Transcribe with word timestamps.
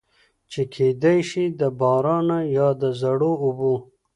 چې 0.51 0.61
کېدے 0.73 1.15
شي 1.29 1.45
د 1.59 1.61
بارانۀ 1.79 2.39
يا 2.57 2.67
د 2.81 2.83
زړو 3.01 3.31
اوبو 3.45 3.73